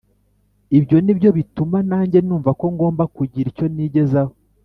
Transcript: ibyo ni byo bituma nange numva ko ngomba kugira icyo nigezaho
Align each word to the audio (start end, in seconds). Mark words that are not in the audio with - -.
ibyo 0.77 0.97
ni 1.03 1.13
byo 1.17 1.29
bituma 1.37 1.77
nange 1.89 2.19
numva 2.25 2.51
ko 2.59 2.65
ngomba 2.73 3.03
kugira 3.15 3.47
icyo 3.51 3.65
nigezaho 3.75 4.33